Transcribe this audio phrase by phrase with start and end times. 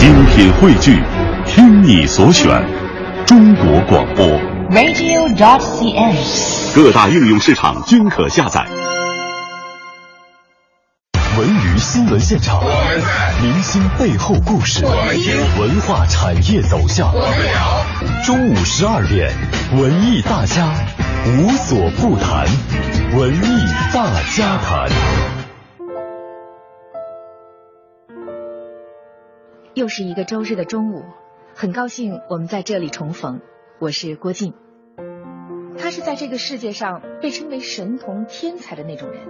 [0.00, 0.98] 精品汇聚，
[1.44, 2.48] 听你所选，
[3.26, 4.26] 中国广播。
[4.70, 6.74] radio.dot.cn，。
[6.74, 8.66] 各大应用市场均可下载。
[11.36, 12.62] 文娱新闻现场，
[13.42, 17.12] 明星背后故事，文化产业走向。
[18.24, 19.30] 中午十二点，
[19.76, 20.72] 文艺大家
[21.26, 22.46] 无所不谈，
[23.18, 24.88] 文艺大家谈。
[29.74, 31.04] 又是一个周日的中午，
[31.54, 33.40] 很高兴我们在这里重逢。
[33.78, 34.52] 我是郭靖，
[35.78, 39.20] 他是在这个世界上被称为神童天才的那种人。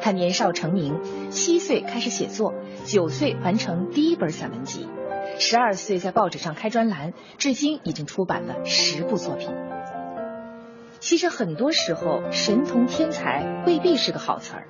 [0.00, 4.88] 他年少成名，七岁开始写作，九岁完成第一本散文集，
[5.40, 9.50] 十二岁在报纸上开专栏，至今已经出版了十部作品。
[11.00, 14.68] 其实很多时候，神童天才未必是个好词儿。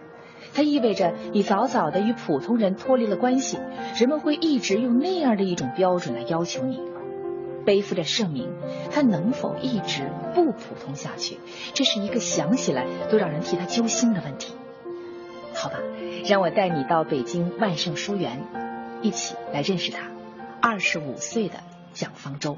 [0.56, 3.58] 它意味着你早早的与普通人脱离了关系，
[4.00, 6.80] 人们会一直用那样的一种标准来要求你。
[7.66, 8.50] 背负着盛名，
[8.90, 11.36] 他能否一直不普通下去？
[11.74, 14.54] 这是一个想起来都让人替他揪心的问题。
[15.52, 15.76] 好吧，
[16.24, 18.42] 让我带你到北京万盛书园，
[19.02, 20.08] 一起来认识他。
[20.62, 21.58] 二十五岁的
[21.92, 22.56] 蒋方舟，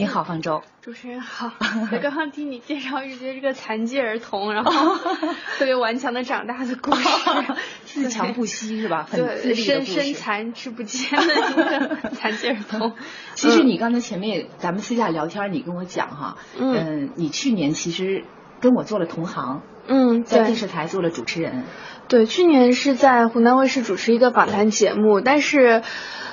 [0.00, 0.62] 你好，方舟。
[0.80, 1.52] 主持人好，
[1.92, 4.96] 我刚刚听你介绍一些这个残疾儿童，然后
[5.58, 7.06] 特别顽强的长大的故事，
[7.84, 9.06] 自强不息是吧？
[9.10, 12.94] 很自对，立身身残志不坚的一个残疾儿童。
[13.34, 18.24] 其实你刚才前面咱们私下聊天，你跟我讲哈，嗯嗯，你去年其实
[18.62, 21.64] 跟我做了同行，嗯，在电视台做了主持人，
[22.10, 25.82] 对，去年是在湖南卫视主持一个访谈节目，但是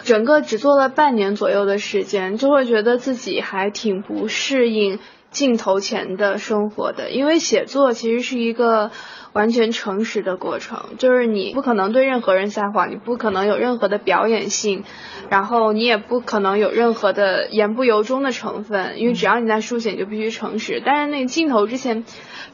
[0.03, 4.97] 整个只做了半年左右的时间，就会觉得自己还挺不适应
[5.31, 8.91] 镜头前的生活的，因为写作其实是一个。
[9.33, 14.83] 完全诚实的过程，就是你不可能对任何人撒谎，你不可能有任何的表演性，
[15.29, 20.81] 然后你也不可能有任何的言不由衷的成分，因为只要你在书写，你就必须诚实。
[20.83, 22.03] 但是那个镜头之前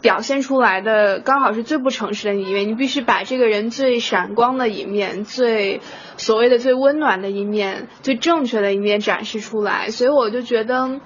[0.01, 5.79] 表现出来的刚好是最不诚实的一面，你必须把这个人最闪光的一面、最
[6.17, 9.89] 所谓的最温暖的一面、最正确的一面展示出来。
[9.89, 11.00] 所以我就觉得。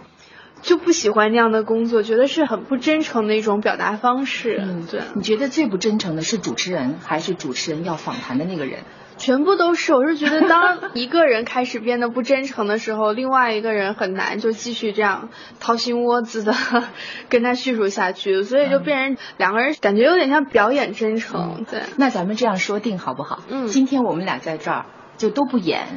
[0.62, 4.60] 就不喜欢那样的工作，觉得是很不真诚的一种表达方式。
[4.62, 8.80] 嗯，对，你觉得最不真诚的是主持人，还是主持人要访谈的那个人？
[9.18, 9.96] 全部都是。
[9.96, 15.30] 我是觉得，当一个人开始变得不真诚的时候，另外一个人很难就继续这样
[15.60, 16.54] 掏心窝子的
[17.28, 21.66] 跟他叙述下去，所以就变成两个人感觉有点像表演真诚。
[21.68, 23.40] 对，那咱们这样说定好不好？
[23.50, 24.86] 嗯今天我们俩在这儿
[25.18, 25.88] 就都不演，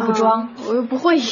[0.00, 0.50] 都不装。
[0.56, 1.18] 嗯我又不会。
[1.18, 1.26] 演，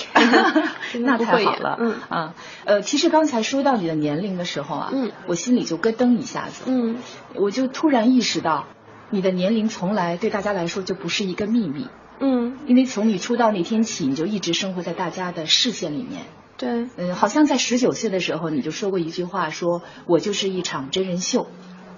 [1.05, 1.95] 那太好了，嗯。
[2.09, 2.35] 啊，
[2.65, 6.97] 呃，其实刚才说到你的年龄的时候啊，嗯，我心里就咯噔一下子，嗯。
[7.35, 8.67] 我就突然意识到，
[9.11, 11.89] 你的年龄从来对大家来说就不是一个秘密，
[12.21, 16.23] 嗯，因为从你出道那天起，你就一直生活在大家的视线里面。
[16.57, 21.47] 对，嗯，好像在十九岁的时候，你就说过一句话说，我就是一场真人秀。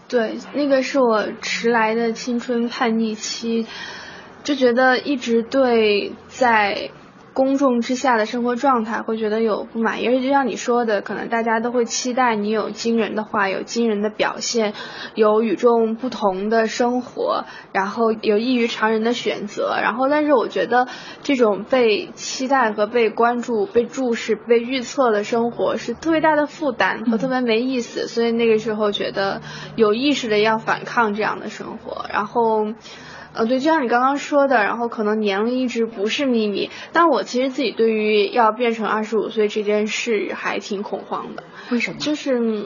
[0.08, 3.66] 对，那个是我迟来的青春叛逆期，
[4.48, 6.88] 就觉得一直对在
[7.34, 14.72] 公众之下的生活状态会觉得有不满意，而且就像你说的，可能大家都会期待你有惊人的话，有惊人的表现，
[15.14, 20.88] 有与众不同的生活，然后有异于常人的选择，然后但是我觉得
[21.22, 29.42] 这种被期待和被关注、被注视、被预测的生活是特别大的负担和特别没意思，所以那个时候觉得
[29.76, 32.72] 有意识的要反抗这样的生活，然后。
[33.38, 41.44] 呃，对，就像你刚刚说的，然后可能年龄一直不是秘密，但我其实自己对于要变成二十五岁这件事还挺恐慌的。
[41.70, 41.98] 为什么？
[42.00, 42.64] 就是，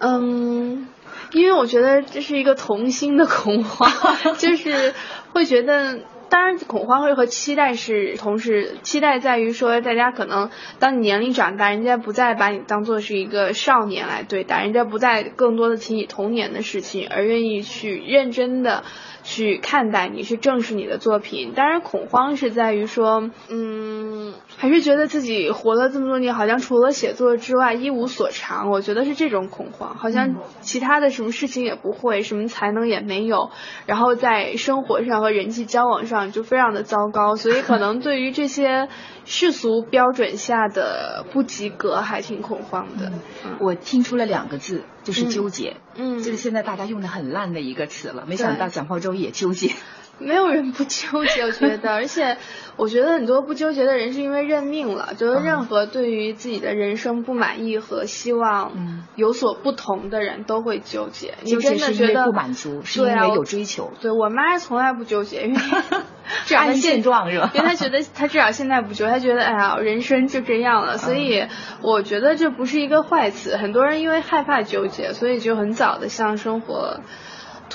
[0.00, 0.88] 嗯，
[1.32, 3.90] 因为我觉得这是一个童心的恐慌，
[4.36, 4.92] 就是
[5.32, 6.00] 会觉得。
[6.34, 10.50] 当然，恐慌会和期待是同时，期待在于说，大家可能
[10.80, 18.82] 当你年龄长大，人家不再把你当做是一个少年来对待，人家不再更多的提你童年的事情，而愿意去认真的
[19.22, 21.52] 去看待你，去正视你的作品。
[21.54, 28.72] 当然，恐慌是在于说，嗯，还是觉得自己活了这么多年，好像除了写作之外一无所长。
[28.72, 33.52] 我觉得是这种恐慌，好像其他的什么事情也不会，什么才能也没有，
[33.86, 38.88] 然后在生活上和人际交往上就非常的糟糕，所以可能对于这些
[39.24, 43.12] 世俗标准下的不及格还挺恐慌的。
[43.60, 45.76] 我听出了两个字，就是纠结。
[45.96, 48.24] 嗯这是现在大家用的很烂的一个词了。
[48.26, 49.72] 没想到蒋方舟也纠结。
[50.18, 52.36] 没有人不纠结， 我觉得，而且
[52.76, 61.34] 我觉得很多不纠结的人是因为认命了，觉得任何对于自己的人生不满意和希望有所不同的人都会纠结。
[61.42, 63.92] 你真的觉得不满足，是因为有追求。
[64.00, 65.60] 对我妈从来不纠结，因为
[66.56, 67.50] 按现状是吧？
[67.54, 70.96] 因为她觉得她至少现在不纠，她觉得哎呀，人生就这样了。
[70.98, 71.46] 所以
[71.82, 73.56] 我觉得这不是一个坏词。
[73.56, 77.00] 很多人因为害怕纠结，所以就很早的向生活。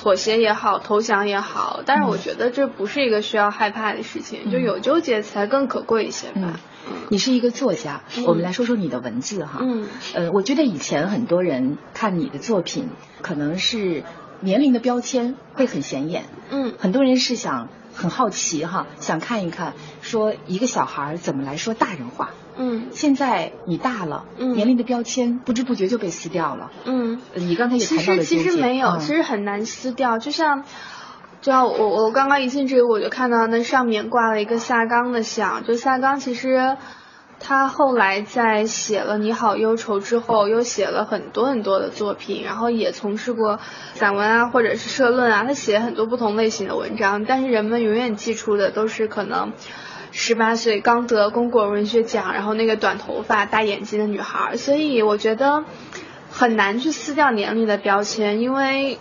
[0.00, 6.58] 妥协也好，投降也好，但是我觉得这不是一个需要害怕的事情，就有纠结才更可贵一些吧。
[7.10, 9.58] 你是一个作家，我们来说说你的文字哈。
[9.60, 12.88] 嗯，呃，我觉得以前很多人看你的作品，
[13.20, 14.02] 可能是
[14.40, 16.24] 年龄的标签会很显眼。
[16.48, 22.30] 嗯，很多人是想很好奇哈，想看一看说一个小孩怎么来说大人话。
[22.56, 26.70] 嗯，现在你大了，嗯，年龄的标签不知不觉就被撕掉了。
[26.84, 30.18] 嗯，你刚才也谈到了其实其实没有，其实很难撕掉。
[30.18, 30.64] 就像，
[31.40, 35.64] 就像我我刚刚一进这个，我就看到那上面挂了一个萨岗的像。
[35.64, 36.76] 就萨岗其实
[37.40, 43.58] 他后来在写了《你好忧愁》之后，又写了很多很多的作品，然后也从事过
[43.94, 45.44] 散文啊，或者是社论啊。
[45.44, 49.52] 他写很多不同类型的文章，但是人们永远记住的都是可能。
[50.12, 55.64] 十八岁刚得公果文学奖，然后那个短头发大眼睛的女孩，所以我觉得
[56.30, 58.98] 很难去撕掉年龄的标签，因为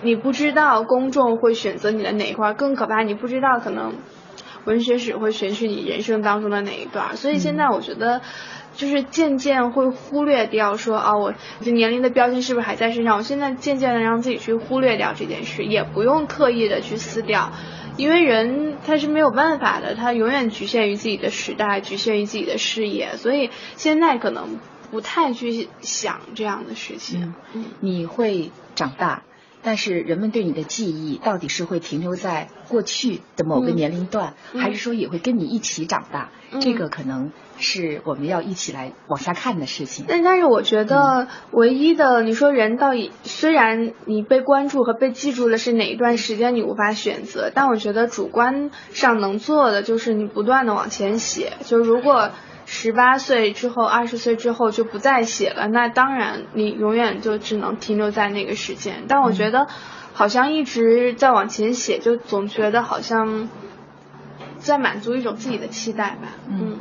[0.00, 3.94] 你不知道公众会选择你的哪一块，更可怕，你不知道可能
[4.64, 8.20] 文学史会选取你人生当中的哪一段，所以现在我觉得
[8.74, 13.16] 就是渐渐会忽略掉说啊，我这年龄的标签是不是还在身上？
[13.16, 17.52] 我现在渐渐的让自己去忽略掉这件事，也不用刻意的去撕掉。
[17.98, 24.58] 因为人他是没有办法的，他永远局限于自己的时代，局限于自己的视野，所以现在可能
[24.90, 27.34] 不太去想这样的事情。
[27.80, 29.22] 你会长大。
[29.62, 36.30] 但是人们对你的记忆到底是会停留在过去的某个年龄段，还是说也会跟你一起长大？
[36.60, 40.04] 这个可能是我们要一起来往下看的事情。
[40.08, 51.52] 但但是我觉得唯一的，你说人到底虽然你被关注和被记住的是哪一段时间，你无法选择，但我觉得主观上能做的就是你不断的往前写。
[51.64, 52.30] 就如果。
[52.74, 55.68] 十八岁之后，二十岁之后就不再写了。
[55.68, 59.04] 那当然，你永远就只能停留在那个时间。
[59.08, 59.66] 但我觉得，
[60.14, 63.50] 好像一直在往前写，就总觉得好像
[64.58, 66.28] 在满足一种自己的期待吧。
[66.48, 66.80] 嗯。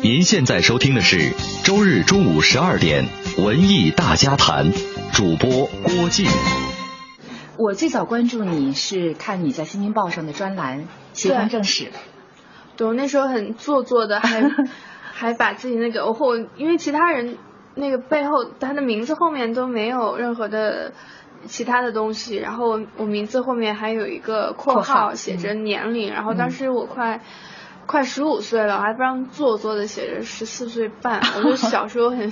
[0.00, 1.32] 您现在收听的是
[1.64, 3.08] 周日中午十二点
[3.38, 4.70] 文艺大家谈，
[5.12, 6.24] 主播郭靖。
[7.58, 10.82] 我最早关注你是看你在《新京报》上的专栏
[11.14, 11.84] 《协同正史》。
[12.76, 14.40] 对，我那时候很做作的，还。
[15.18, 17.38] 还把自己那个后，因为其他人
[17.74, 20.92] 那个背后他的名字后面都没有任何的
[21.46, 27.22] 其他的东西，然后我名字后面还有一个括号写着年龄，然后当时我快
[27.86, 32.30] 快十五岁了，我还不让做作的写着十四岁半，我就小时候很。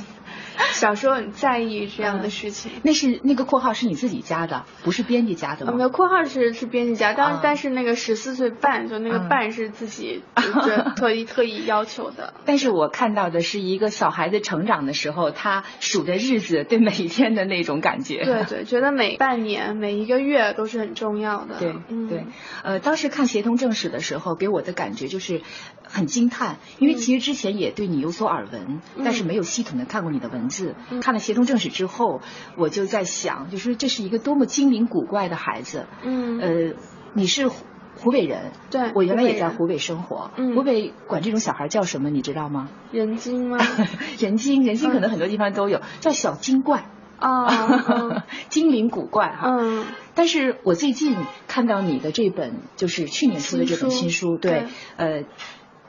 [0.73, 2.71] 小时候很在意这样的事情。
[2.83, 5.73] 那是那个括号是你自己加的，不是编辑加的吗？
[5.73, 10.23] 没有括号是是编辑加，但但是那个十四岁半，就那个半是自己
[10.97, 12.35] 特意特意要求的。
[12.45, 18.23] 但是我看到的是一个小孩子成长的时候，他数着日子，对每一天的那种感觉。
[18.25, 21.59] 对对，觉得每半年、每一个月都是很重要的。
[21.59, 21.75] 对
[22.09, 22.27] 对，
[22.63, 25.43] 呃，当时看协同正史的时候，给我的感觉就是
[25.89, 30.44] 很惊叹，因为其实之前也对你有所耳闻，但是没有系统的看过你的文。
[30.49, 32.21] 字看了协同正史之后，
[32.57, 35.87] 我就在想，就是这是一个多么精灵古怪的孩子。
[36.03, 36.75] 嗯，呃，
[37.15, 40.31] 你是湖北人，对，我原来也在湖北生活。
[40.55, 42.11] 湖北管这种小孩叫什么？
[42.11, 42.69] 你知道吗？
[42.91, 43.59] 人精吗？
[44.19, 46.87] 人精，人精可能很多地方都有，叫小精怪。
[47.17, 49.49] 啊， 精灵古怪哈。
[49.49, 49.87] 嗯。
[50.17, 55.23] 但是我最近看到你的这本，就是去年出的这本新书，对，呃，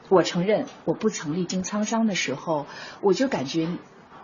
[0.08, 2.66] 我承认我不曾历经沧桑的时候，
[3.00, 3.68] 我就感觉。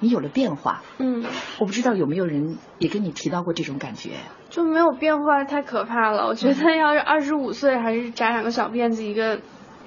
[0.02, 1.24] 你有了变化，嗯，
[1.60, 4.10] 我不知道有没有人也跟你提到过这种感觉，
[4.50, 6.26] 就没有变化太可怕了。
[6.26, 9.40] 我觉得要是二十五岁还是扎两个小辫子，一个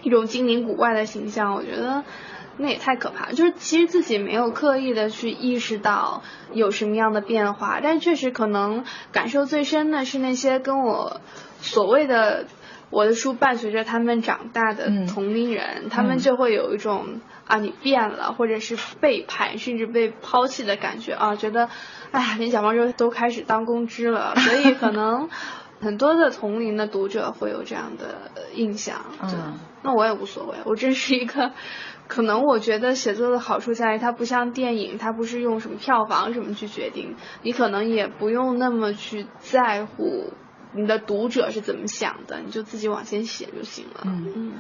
[0.03, 2.05] 一种精灵古怪的形象，我觉得
[2.57, 3.33] 那也太可怕。
[3.33, 6.21] 就是其实自己没有刻意的去意识到
[6.53, 11.19] 有什么样的变化，但确实可能感受最深的是那些跟我
[11.59, 12.45] 所谓的
[12.95, 17.19] 我的书伴随着他们长大的同龄人，他们就会有一种。
[17.47, 21.69] 啊，你变了，或者是背叛，甚至被抛弃的感觉啊，觉得，
[22.09, 25.29] 哎呀，连小方舟都开始当公知了， 所以可能
[25.79, 28.15] 很多的同龄的读者会有这样的
[28.55, 28.95] 印象。
[29.21, 31.51] 嗯，那我也无所谓，我真是一个，
[32.09, 40.33] 可能我觉得写作的好处在于它不像电影，它不是用什么票房什么去决定，你可能也不用那么去在乎。
[40.75, 44.01] 你的读者是怎么想的，你就自己往前写就行了。
[44.05, 44.33] 嗯。
[44.35, 44.53] 嗯，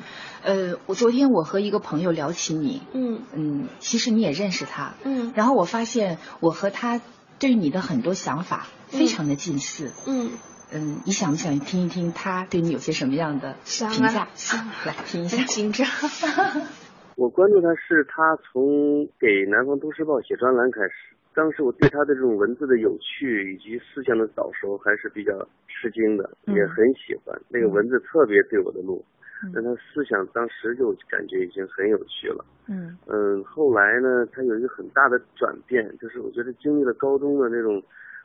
[0.43, 3.21] 呃，我昨天我和一个朋友聊起你，嗯。
[3.33, 5.33] 嗯，其实你也认识他，嗯。
[5.35, 7.01] 然后我发现我和他
[7.37, 10.31] 对你的很多想法非常的近似，嗯，
[10.71, 14.29] 嗯，你想不想听一听他对你有些什么样的评价？
[14.35, 14.75] 想啊。
[14.87, 15.37] 来听一下。
[15.37, 15.45] 很。
[15.47, 15.85] 紧张。
[17.15, 29.03] 我关注他是他从给南方都市报写专栏开始，当时我对他的这种文字的有趣以及思想的早熟还是比较吃惊的，嗯也很喜欢那个文字特别对我的路，
[29.43, 32.45] 嗯但他思想当时就感觉已经很有趣了。
[32.67, 37.83] 嗯嗯，后来呢，他有一个很大的转变，就是我觉得经历了高中的那种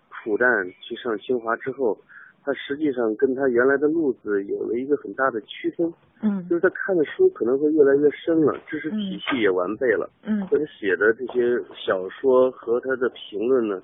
[0.08, 1.98] 苦难，去上清华之后，
[2.44, 5.92] 他实际上跟他原来的路子有了一个很大的区分，
[6.22, 13.82] 嗯就是他看的书可能会越来越深了，知识体系也完备了，嗯或者写的这些小说和他的评论呢，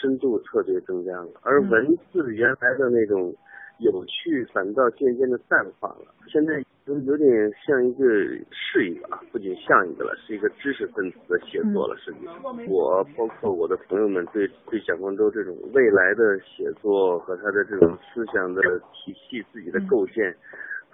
[0.00, 3.34] 深度特别增加了，而嗯文字原来的那种
[3.78, 6.62] 有趣反倒渐渐的淡化了，现在
[7.04, 8.04] 有点像一个
[8.50, 11.96] 是一个啊，不仅像一个了，是一个知识分子的写作了。
[11.96, 12.34] 实际上，
[12.68, 20.34] 我包括我的朋友们对对蒋方舟这种未来的写作和他的这种思想的体系、自己的构建。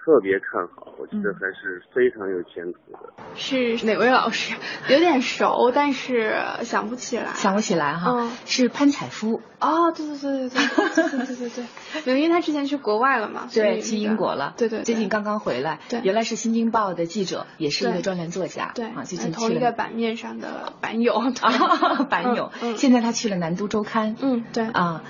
[0.05, 2.99] 特别看好，我觉得还是非常有前途的。
[3.37, 4.55] 是哪位老师？
[4.91, 7.33] 有点熟，但是想不起来。
[7.35, 8.31] 想不起来哈，嗯。
[8.45, 11.65] 是潘采夫，哦，对对对对对对对对对。
[12.05, 14.85] 对，因为他之前去国外了嘛，对，去英国了，对对，对。
[14.85, 16.03] 最近刚刚回来，对。
[16.03, 25.03] 原来是《新京报》的记者，也是一个专栏作家，对啊，最近同去了一个版面上的版友，啊， 版友，现在他去了南都周刊，嗯，对，啊，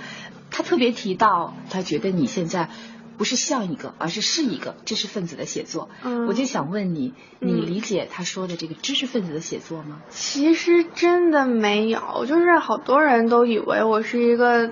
[0.52, 2.68] 他特别提到，他觉得你现在
[3.16, 5.88] 不是像一个，而是是一个知识分子的写作。
[6.02, 10.02] 嗯我就想问你，你嗯理解他说的这个知识分子的写作吗？
[10.10, 14.70] 其实真的没有，就是好多人都以为我是一个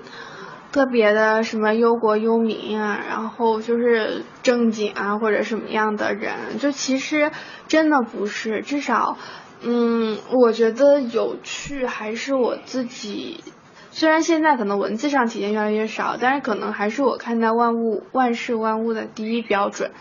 [0.72, 7.30] 特别的什么忧国忧民啊，然后就是正经啊或者什么样的人，就其实
[7.68, 9.18] 真的不是，至少，
[9.61, 13.44] 嗯，我觉得有趣还是我自己。
[13.92, 19.92] 虽然现在可能文字上体现越来越少，但是可能还是我看待万物、万事万物的第一标准。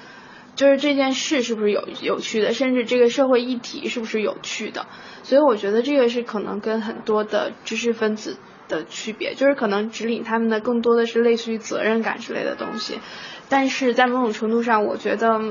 [0.53, 4.85] 就是这件事是不是有有趣的，甚至这个社会议题是不是有趣的，
[5.23, 12.99] 所以我觉得这个是可能跟很多的知识分子的区别，就是可能指引他们的更多的是类似于责任感之类的东西，
[13.47, 15.41] 但是在某种程度上，我觉得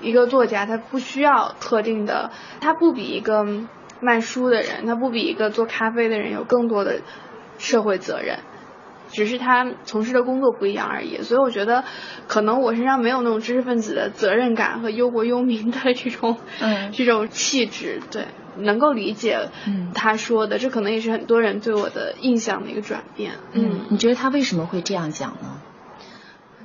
[0.00, 2.30] 一个作家他不需要特定的，
[2.60, 3.46] 他不比一个
[4.00, 7.02] 卖书的人，他不比一个做咖啡的人有更多的
[7.58, 8.38] 社会责任。
[9.12, 11.84] 只是他从事的工作不一样而已，所以我觉得，
[12.26, 25.53] 可能我身上没有那种知识分子的责任感和忧国忧民的这种，嗯这种气质，对，能够理解，嗯他说的，这可能也是很多人对我的印象的一个转变，嗯，你觉得他为什么会这样讲呢？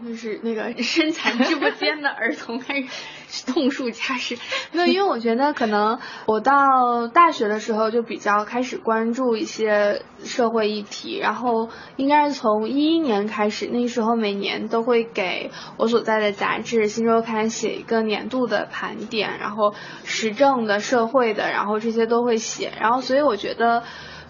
[0.05, 4.37] 就是那个身残志不坚的儿童开始痛述家事，
[4.71, 19.73] 没有，因为我觉得可能我到大学的时候就比较开始关注一些社会议题，然后应该是从一一年开始，那时候每年都会给我所在的杂志《新周刊》写一个年度的盘点，然后
[20.05, 23.83] 时政的、社会的，然后这些都会写，然后所以我觉得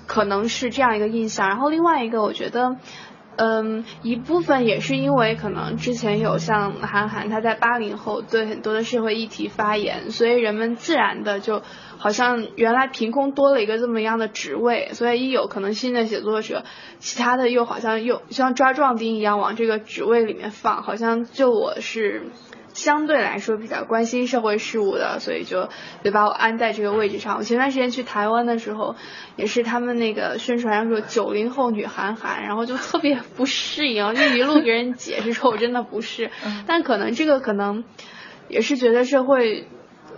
[0.08, 2.78] 可能是这样一个印象，然后另外一个我觉得。
[3.42, 11.62] 嗯，一部分也是因为可能之前有像韩寒他在八零后对很多的社会议题发言，所以人们自然的就
[11.98, 16.66] 好像原来凭空多了一个这么样的职位，所以一有可能新的写作者，
[17.00, 22.24] 其他的又好像又像抓壮丁一样往这个职位里面放，好像就我是。
[22.82, 25.70] 相对来说比较关心社会事务的，所以就
[26.04, 27.38] 就把我安在这个位置上。
[27.38, 28.96] 我前段时间去台湾的时候，
[29.36, 36.32] 也是他们那个宣传上说九零后女韩寒，然后就特别不适应，就一路给人解释说我真的不是，
[36.66, 37.84] 但可能这个可能
[38.48, 39.68] 也是觉得社会。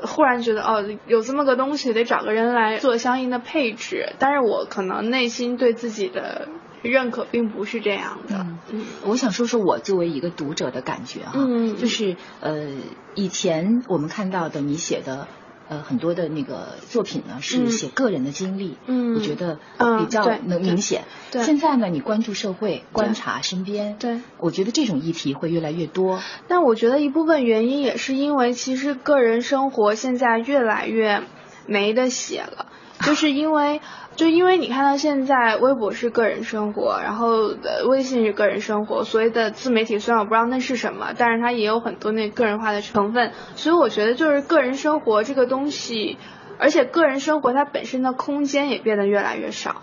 [0.03, 4.13] 忽然觉得哦，有这么个东西，得找个人来做相应的配置。
[4.17, 6.47] 但是我可能内心对自己的
[6.81, 8.45] 认可并不是这样的。
[8.71, 12.69] 嗯，我想说说我作为一个读者的感觉哈，嗯就是呃，
[13.15, 15.27] 以前我们看到的你写的。
[15.69, 21.03] 呃，很多的那个作品呢是嗯写个人的经历，嗯我觉得嗯比较能明显。
[21.31, 26.21] 对现在呢，你关注社会，观察身边，对，我觉得这种议题会越来越多。
[26.49, 31.23] 但我觉得一部分原因也是因为，其实个人生活现在越来越
[31.67, 32.65] 没得写了，
[33.05, 33.81] 就是因为，
[34.15, 37.53] 就因为你看到现在微博是个人生活，然后
[37.87, 46.17] 微信是个人生活，所谓的自媒体虽然我不知道那是什么，但是它也有很多那个人化的成分，所以我觉得就是个人生活这个东西，
[46.59, 49.81] 而且个人生活它本身的空间也变得越来越少。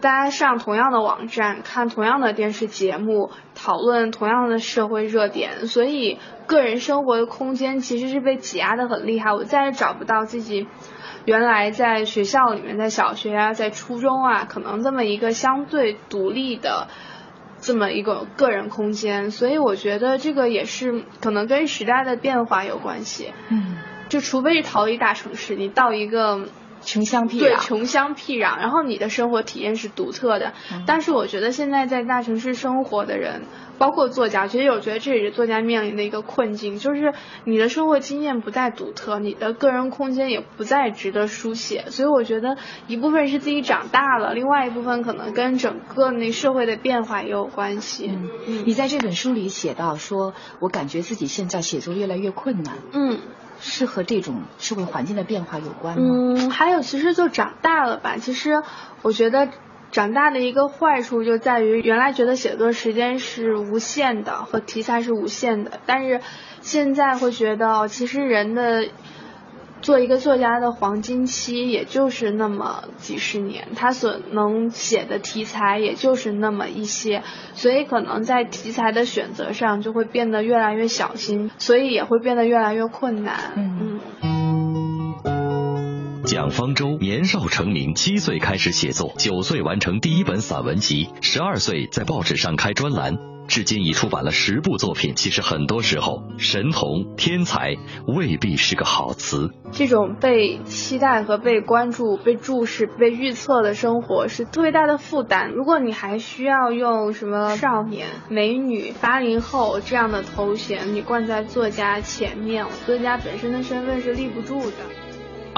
[0.00, 9.32] 大家上同样的网站，看同样的电视节目，讨论同样的社会热点，所以个人生活的空间其实是被挤压的很厉害。
[9.34, 10.66] 我再也找不到自己
[11.26, 16.88] 原来在学校里面，在小学啊，在初中啊，可能这么一个相对独立的
[17.60, 19.30] 这么一个个人空间。
[19.30, 23.34] 所以我觉得这个也是可能跟时代的变化有关系。
[23.50, 23.76] 嗯，
[24.08, 26.46] 就除非是逃离大城市，你到一个。
[26.82, 30.52] 穷乡僻壤，对穷乡僻壤，然后你的生活体验是独特的。
[30.86, 33.42] 但是我觉得现在在大城市生活的人，
[33.78, 37.12] 包括作家，其实我觉得这也是作家面临的一个困境，就是
[37.44, 41.86] 你的生活经验不再独特，你的个人空间也不再值得书写。
[41.90, 42.56] 所以我觉得
[42.88, 48.18] 一部分是自己长大了，另外一部分可能跟整个那社会的变化也有关系。
[48.64, 52.78] 你在这本书里写到说，我感觉自己现在写作越来越困难。
[52.92, 53.18] 嗯。
[53.60, 56.02] 是和这种社会环境的变化有关吗？
[56.36, 58.16] 嗯，还有其实就长大了吧。
[58.20, 58.62] 其实
[59.02, 59.48] 我觉得
[59.92, 66.20] 长大的一个坏处就在于，原来觉得写作时间是无限的和题材是无限的，但是
[66.60, 68.88] 现在会觉得其实人的。
[69.82, 77.22] 做一个作家的黄金期，也就是那么几十年，他所能写的题材也就是那么一些，
[77.54, 83.52] 所以可能在题材的选择上就会变得越来越小心，所以也会变得越来越困难。
[83.56, 84.00] 嗯。
[86.26, 93.18] 蒋方舟年少成名，七岁开始写作，九岁完成第一本散文集，十二岁在报纸上开专栏。
[93.50, 95.14] 至今已出版了十部作品。
[95.16, 97.76] 其实很多时候，神童、天才
[98.06, 99.50] 未必是个好词。
[99.72, 105.50] 这种被期待和被关注、被注视、被预测的生活是特别大的负担。
[105.50, 114.76] 如果你还需要用什么少年、美女、八零后这样的头衔，你冠在作家前面，作家本身的身份是立不住的。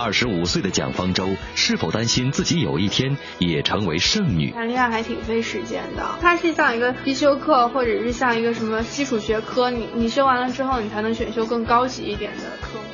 [0.03, 4.51] 二十五岁的蒋方舟是否担心自己有一天也成为剩女？
[4.51, 12.85] 谈恋爱还挺费时间的，它是像一个必修课，或者是像一个什么基础学科，你你修完了之后，你才能选修更高级一点的科目。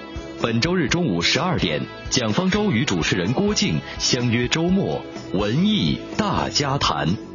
[0.43, 7.28] 本周日中午十二点，蒋方舟与主持人郭靖相约周末文艺大家谈。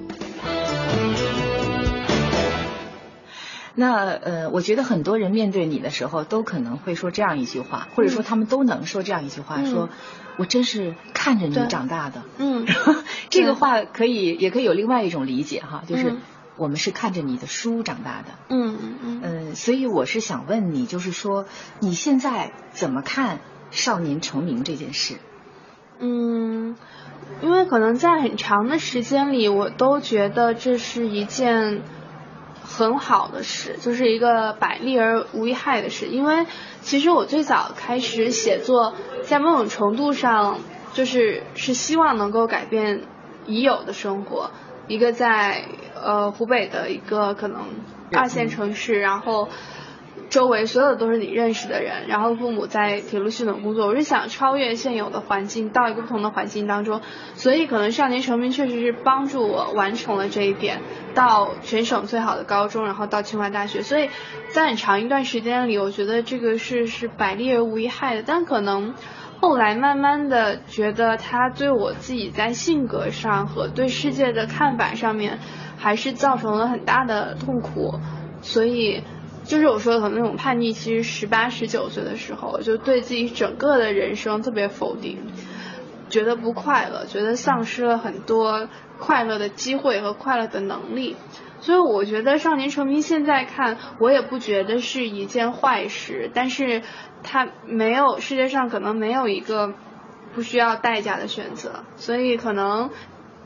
[3.75, 9.89] 那呃，我觉得很多人面对你的时候，都可能会说这样一句话，或者说他们都能说这样一句话，说
[10.38, 12.22] 我真是看着你长大的。
[12.38, 12.68] 嗯，
[13.30, 16.17] 这个话可以也可以有另外一种理解哈，就是
[16.56, 18.28] 我们是看着你的书长大的。
[18.50, 19.21] 嗯嗯嗯。
[19.24, 21.48] 嗯，所以我是想问你，就是说
[21.80, 23.39] 你现在怎么看
[23.71, 25.15] 少年成名这件事？
[25.98, 26.76] 嗯，
[27.41, 31.82] 因为可能在很长的时间里，我都觉得这是一件。
[32.63, 36.08] 很好的事，就是一个百利而无一害的事。
[36.08, 36.45] 因为
[36.82, 40.60] 其实我最早开始写作，在某种程度上，
[40.93, 43.04] 就是是希望能够改变
[43.45, 44.52] 已有的生活。
[44.88, 45.65] 一个在
[46.02, 47.62] 呃湖北的一个可能
[48.12, 49.49] 二线城市，然后。
[50.34, 57.02] 周围所有都是你认识的人，然后父母在铁路系统工作，我是想超越现有的环境，到一个不同的环境当中，
[57.36, 60.82] 所以可能少年成名确实是帮助我完成了这一点，
[61.13, 64.10] 到全省最好的高中，然后到清华大学，所以
[64.50, 68.96] 在很长一段时间里，我觉得这个是是百利而无一害的，但可能
[69.39, 75.38] 后来慢慢的觉得他对我自己在性格上和对世界的看法上面，
[75.78, 78.00] 还是造成了很大的痛苦，
[78.41, 79.04] 所以。
[79.43, 85.17] 就是我说的，可能那种叛逆，其实十八、十九岁的时候，就对自己整个的人生特别否定，
[86.10, 91.15] 觉得不快乐，觉得丧失了很多快乐的机会和快乐的能力。
[91.60, 96.82] 所以我觉得少年成名，现在看我也不觉得是一件坏事，但是
[97.21, 99.73] 他没有世界上可能没有一个
[100.34, 102.89] 不需要代价的选择，所以可能。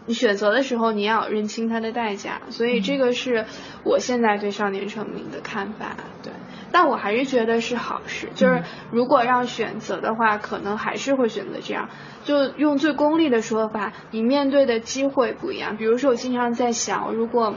[0.07, 3.45] 你选择的时候，你要认清它的代价，所以这个是
[3.83, 5.97] 我现在对少年成名的看法。
[6.23, 6.31] 对，
[6.71, 8.29] 但我还是觉得是好事。
[8.33, 11.89] 就是如果让选择的话，可能还是会选择这样。
[12.23, 15.75] 就用最功利的说法，你面对的机会不一样。
[15.75, 17.55] 比如说，我经常在想，如果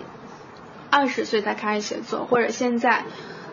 [0.90, 3.04] 二十岁才开始写作，或者现在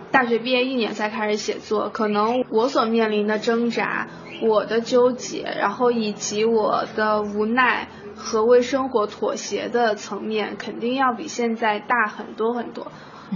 [0.09, 4.07] 大学毕业一年才开始写作，可能我所面临的挣扎、
[4.41, 7.87] 我的纠结，然后以及我的无奈。
[8.17, 12.91] 和为生活妥协的层面，肯定要比现在大很多很多，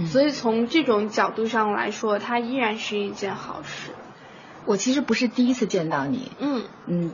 [0.06, 3.92] 所以从这种角度上来说，它依然是一件好事。
[4.66, 6.64] 我其实不是第一次见到你，嗯。
[6.86, 7.12] 嗯，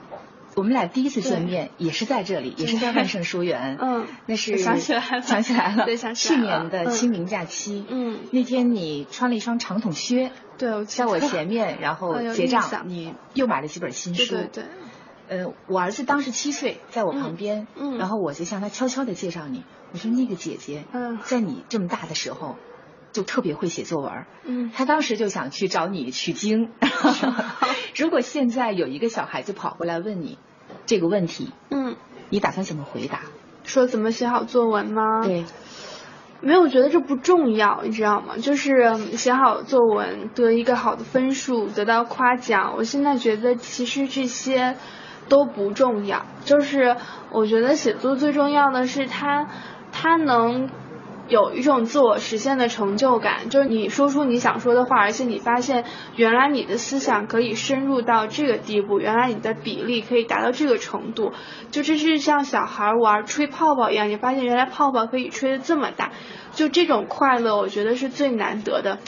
[0.54, 14.64] 我们俩第一次见面也是在这里，也是在万盛书园，嗯， 那是 想起来了，想起来了， 对，想起来了，去年的清明假期，嗯，那天你穿了一双长筒靴，对，在我前面，然后结账，你又买了几本新书，对对对。
[15.28, 22.56] 呃，我儿子当时七岁，在我旁边，嗯，然后我就向他悄悄的介绍你，我说那个姐姐，嗯，在你这么大的时候，
[23.12, 24.12] 就特别会写作文，
[24.44, 26.70] 嗯，他当时就想去找你取经。
[27.94, 30.38] 如果现在有一个小孩子跑过来问你
[30.86, 31.96] 这个问题，嗯，
[32.30, 33.20] 你打算怎么回答？
[33.64, 35.22] 说怎么写好作文吗？
[35.24, 35.44] 对。
[36.40, 38.36] 没有我觉得这不重要，你知道吗？
[38.36, 42.74] 就是写好作文，得一个好的分数，得到夸奖。
[42.76, 44.76] 我现在觉得其实这些
[45.28, 46.96] 都不重要，就是
[47.30, 49.48] 我觉得写作最重要的是它，
[49.92, 50.70] 它能。
[51.28, 55.84] 有一种自我实现的成就感，就是你说出你想说的话，而且你发现
[56.16, 61.34] 原来你的思想可以深入到这个地步，原来你的比例可以达到这个程度，
[61.70, 66.12] 就这是像小孩玩吹泡泡一样，你发现原来泡泡可以吹得这么大，
[66.52, 68.98] 就这种快乐，我觉得是最难得的。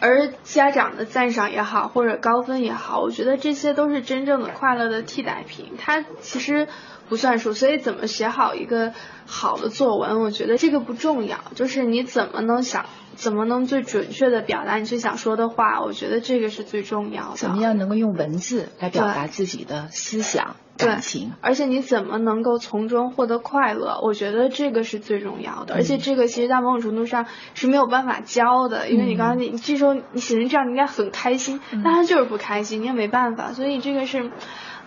[0.00, 6.68] 而家长的赞赏也好，或者高分也好，我觉得这些都是真正的快乐的替代品，它其实
[7.08, 7.52] 不算数。
[7.54, 8.92] 所以怎么写好一个？
[9.28, 17.36] 好的作文，我觉得这个不重要，就是你怎么能想，怎么能最准确的表达你最想说的话，我觉得这个是最重要的。
[17.36, 21.32] 怎么样能够用文字来表达自己的思想、感情？
[21.40, 24.00] 而且你怎么能够从中获得快乐？
[24.02, 25.74] 我觉得这个是最重要的。
[25.74, 33.52] 而且这个其实在某种程度上是没有办法教的，因为你刚刚你这时候你写成这样，你应该很开心，但他就是不开心，你也没办法。
[33.52, 34.30] 所以这个是。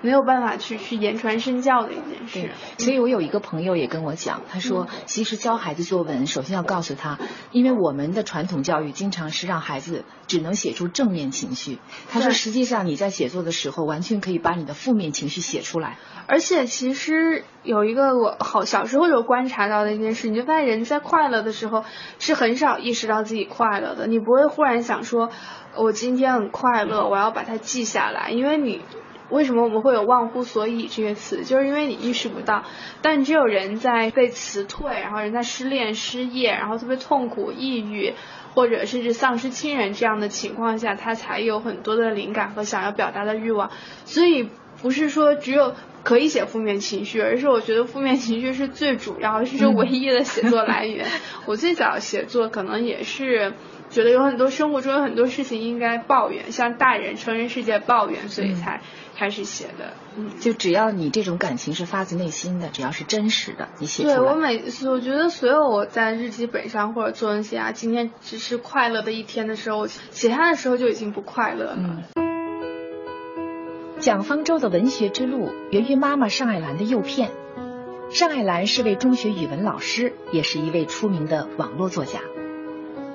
[0.01, 7.17] 没有办法去去言传身教的一件事，所以我有一个朋友也跟我讲，他说，其实教孩子作文，首先要告诉他，
[7.51, 11.79] 因为我们的传统教育经常是让孩子只能写出正面情绪。
[12.09, 15.97] 他说，实际上你在写作的时候，完全可以把你的负面情绪写出来。
[16.27, 21.83] 而且其实有一个我好小时候有观察到的一件事，你就发现人在快乐的时候
[22.19, 24.07] 是很少意识到自己快乐的。
[24.07, 25.29] 你不会忽然想说，
[25.75, 28.81] 我今天很快乐，我要把它记下来，因为你。
[29.29, 31.43] 为什么我们会有忘乎所以这些词？
[31.43, 32.63] 就是因为你意识不到。
[33.01, 38.13] 但只有人在被辞退，然后人在失恋、失业，然后特别痛苦、抑郁，
[38.55, 43.69] 或者甚至丧失亲人这样的情况下，他才有很多的灵感和想要表达的欲望。
[44.05, 44.49] 所以
[44.81, 51.05] 不是说只有可以写负面情绪，而是我觉得负面情绪是最主要的，是唯一的写作来源。
[51.45, 53.53] 我最早写作可能也是。
[53.89, 58.81] 觉得有很多生活中有很多事情应该抱怨，向大人、成人世界抱怨，所以才
[59.15, 59.93] 开始写的。
[60.15, 64.15] 嗯，就只要你这种感情是发自内心的，只要是真实的，你写出来。
[64.15, 72.03] 对我每次，我觉得所有我在日记本上或者作文写啊，今天只是快乐的一天的时候，写下的时候就已经不快乐了。
[73.99, 77.31] 蒋方舟的文学之路源于妈妈尚爱兰的诱骗。
[78.11, 82.19] 尚爱兰是位中学语文老师，也是一位出名的网络作家。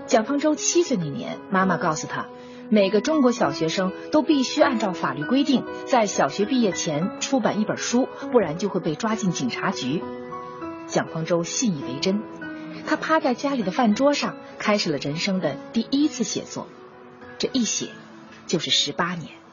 [0.07, 2.27] 蒋方舟七岁那年，妈妈告诉他，
[2.69, 10.03] 每个中国小学生都必须按照法律规定，在小学毕业前出版一本书，不然就会被抓进警察局。
[10.87, 12.23] 蒋方舟信以为真，
[12.87, 16.69] 他趴在家里的饭桌上，开始了人生的第一次写作，
[17.39, 17.89] 这一写
[18.47, 19.44] 就是十八年。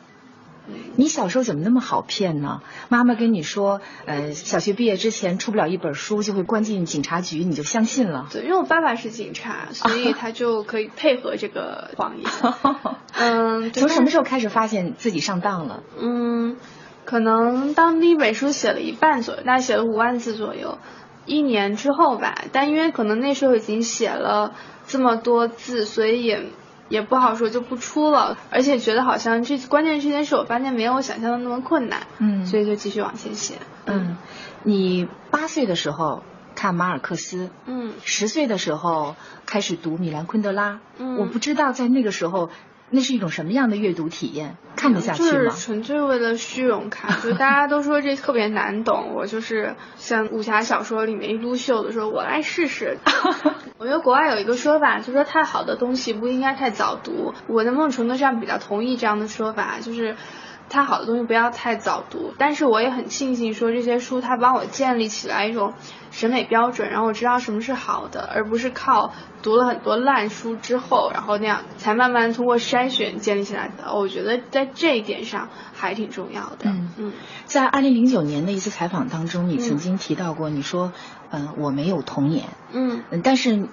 [0.96, 2.62] 你小时候怎么那么好骗呢？
[2.90, 8.28] 妈妈跟你说，呃，小学毕业之前出不了一本书就会关进警察局，你就相信了？
[8.32, 12.30] 对，因为我爸爸是警察，所以他就可以配合这个谎言。
[13.14, 15.84] 嗯，从什么时候开始发现自己上当了？
[16.00, 16.58] 嗯，
[17.06, 20.78] 可能当第一本书写了一半左右，大概写了五万字左右，
[21.26, 22.36] 一年之后吧。
[22.52, 24.54] 但因为可能那时候已经写了
[24.88, 26.50] 这么多字，所以也。
[26.92, 33.56] 也不好说就不出了，而且觉得好像这关键这件事，我发现没有我想象的那么困难，嗯，所以就继续往前写。
[33.86, 34.18] 嗯，
[34.64, 36.22] 你八岁的时候
[36.54, 39.16] 看马尔克斯，嗯，十岁的时候
[39.48, 42.52] 开始读米兰昆德拉，嗯，我不知道在那个时候。
[42.92, 44.58] 那是一种什么样的阅读体验？
[44.76, 45.30] 看得下去吗？
[45.32, 52.98] 就是纯粹为了虚荣看，就大家都说这特别难懂， 我就是像武侠小说里面一撸袖子说，我来试试。
[53.80, 57.34] 我觉得国外有一个说法，就说太好的东西不应该太早读。
[57.48, 60.16] 我在某种程度上比较同意这样的说法，就是
[60.72, 62.34] 太好的东西不要太早读。
[62.40, 65.74] 但是我也很庆幸说这些书它帮我建立起来一种。
[66.14, 73.96] 审美标准，然后我知道什么是好的，而不是靠读了很多烂书之后，然后那样才慢慢通过筛选建立起来的。
[73.96, 76.66] 我觉得在这一点上还挺重要的。
[76.66, 77.14] 嗯嗯，
[77.46, 80.92] 在二零零九年的一次采访当中，你曾经提到过，你说，
[81.30, 82.50] 嗯，我没有童年。
[82.74, 83.70] 嗯嗯，但是，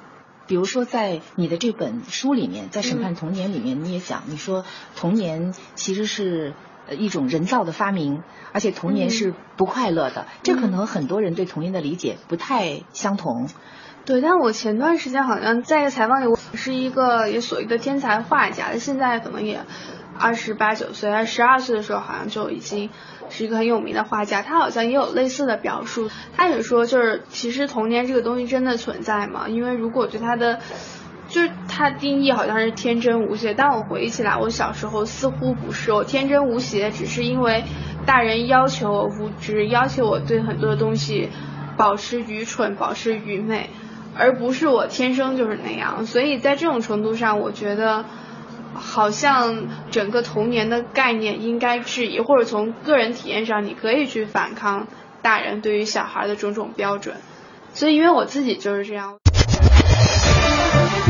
[0.46, 6.54] 比如说在你的这本书里面，在审判童年里面，你也讲，你说童年其实是。
[6.90, 8.22] 一种人造的发明，
[8.52, 13.48] 而且童年是不快乐的，这可能很多人对童年的理解不太相同。
[14.04, 19.60] 对，但我前段时间好像在一个采访里，我是一个也所谓的天才画家，现在可能也
[20.18, 22.88] 二十八九岁，他十二岁的时候好像就已经
[23.28, 24.40] 是一个很有名的画家。
[24.40, 29.46] 他好像也有类似的表述，他也说就是其实童年这个东西真的存在吗？
[29.46, 30.60] 因为如果对他的
[31.28, 37.64] 就是他定义好像是天真无邪，但我回忆起来，我小时候似乎不是，我天真无邪只是因为
[38.06, 41.28] 大人要求我无知，要求我对很多东西
[41.76, 43.70] 保持愚蠢，保持愚昧，
[44.16, 46.06] 而不是我天生就是那样。
[46.06, 48.04] 所以在这种程度上，我觉得。
[48.74, 54.86] 好像整个童年的概念应该质疑，或者从个人体验上，你可以去反抗
[55.20, 57.16] 大人对于小孩的种种标准。
[57.72, 59.16] 所以，因为我自己就是这样。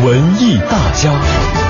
[0.04, 1.67] 文艺大家。